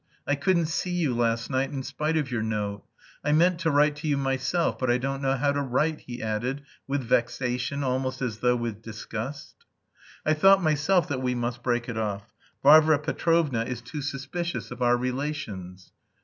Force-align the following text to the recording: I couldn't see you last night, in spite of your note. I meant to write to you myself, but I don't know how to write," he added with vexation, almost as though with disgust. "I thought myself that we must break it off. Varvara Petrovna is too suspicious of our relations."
I 0.25 0.33
couldn't 0.33 0.65
see 0.65 0.89
you 0.89 1.15
last 1.15 1.51
night, 1.51 1.69
in 1.69 1.83
spite 1.83 2.17
of 2.17 2.31
your 2.31 2.41
note. 2.41 2.83
I 3.23 3.31
meant 3.33 3.59
to 3.59 3.69
write 3.69 3.95
to 3.97 4.07
you 4.07 4.17
myself, 4.17 4.79
but 4.79 4.89
I 4.89 4.97
don't 4.97 5.21
know 5.21 5.35
how 5.35 5.51
to 5.51 5.61
write," 5.61 5.99
he 6.07 6.23
added 6.23 6.63
with 6.87 7.03
vexation, 7.03 7.83
almost 7.83 8.19
as 8.19 8.39
though 8.39 8.55
with 8.55 8.81
disgust. 8.81 9.53
"I 10.25 10.33
thought 10.33 10.59
myself 10.63 11.07
that 11.09 11.21
we 11.21 11.35
must 11.35 11.61
break 11.61 11.87
it 11.87 11.99
off. 11.99 12.33
Varvara 12.63 12.97
Petrovna 12.97 13.63
is 13.63 13.79
too 13.79 14.01
suspicious 14.01 14.71
of 14.71 14.81
our 14.81 14.97
relations." 14.97 15.91